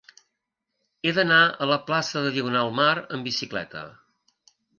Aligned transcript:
He 1.03 1.11
d'anar 1.17 1.37
a 1.47 1.67
la 1.73 1.77
plaça 1.89 2.25
de 2.25 2.33
Diagonal 2.39 2.73
Mar 2.81 2.89
amb 3.03 3.29
bicicleta. 3.31 3.87